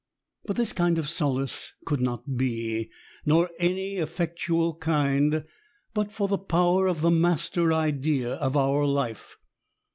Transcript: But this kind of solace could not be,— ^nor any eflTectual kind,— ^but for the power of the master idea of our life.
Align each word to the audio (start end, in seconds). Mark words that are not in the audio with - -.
But 0.45 0.55
this 0.55 0.73
kind 0.73 0.97
of 0.97 1.07
solace 1.07 1.73
could 1.85 2.01
not 2.01 2.35
be,— 2.35 2.89
^nor 3.27 3.49
any 3.59 3.97
eflTectual 3.97 4.79
kind,— 4.79 5.45
^but 5.95 6.11
for 6.11 6.27
the 6.27 6.39
power 6.39 6.87
of 6.87 7.01
the 7.01 7.11
master 7.11 7.71
idea 7.71 8.33
of 8.33 8.57
our 8.57 8.83
life. 8.87 9.37